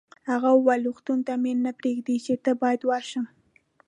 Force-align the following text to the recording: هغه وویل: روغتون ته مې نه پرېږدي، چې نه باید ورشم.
هغه 0.29 0.49
وویل: 0.53 0.81
روغتون 0.87 1.19
ته 1.27 1.33
مې 1.41 1.53
نه 1.65 1.71
پرېږدي، 1.79 2.15
چې 2.25 2.33
نه 2.43 2.51
باید 2.61 2.81
ورشم. 2.85 3.25